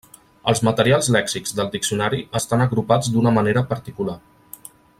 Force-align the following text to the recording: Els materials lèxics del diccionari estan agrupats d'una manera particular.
Els 0.51 0.61
materials 0.67 1.09
lèxics 1.15 1.53
del 1.59 1.69
diccionari 1.75 2.21
estan 2.39 2.65
agrupats 2.65 3.13
d'una 3.17 3.35
manera 3.37 3.65
particular. 3.75 4.17